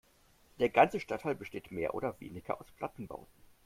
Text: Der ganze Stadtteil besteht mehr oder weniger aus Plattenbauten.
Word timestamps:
Der 0.57 0.69
ganze 0.69 0.99
Stadtteil 0.99 1.35
besteht 1.35 1.69
mehr 1.71 1.93
oder 1.93 2.19
weniger 2.19 2.59
aus 2.59 2.71
Plattenbauten. 2.71 3.39